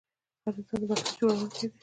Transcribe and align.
هر 0.43 0.53
انسان 0.59 0.79
د 0.81 0.83
برخلیک 0.89 1.15
جوړونکی 1.19 1.65
دی. 1.69 1.77